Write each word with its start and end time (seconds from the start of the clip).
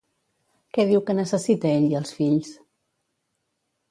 Què 0.77 0.85
diu 0.91 1.01
que 1.09 1.15
necessita 1.19 1.69
ell 1.73 1.85
i 1.91 1.99
els 2.01 2.15
fills? 2.21 2.51